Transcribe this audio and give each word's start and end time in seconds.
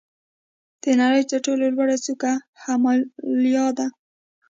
د 0.83 0.85
نړۍ 1.01 1.23
تر 1.29 1.39
ټولو 1.45 1.65
لوړه 1.75 1.97
څوکه 2.05 2.31
هیمالیا 2.63 3.67
ده. 3.77 3.87